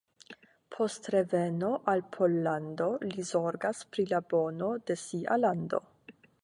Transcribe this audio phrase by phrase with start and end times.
[0.75, 5.89] Post reveno al Pollando li zorgas pri la bono de sia lando.